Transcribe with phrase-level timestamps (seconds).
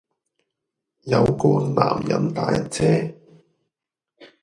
[1.03, 3.13] 有個男人打人啫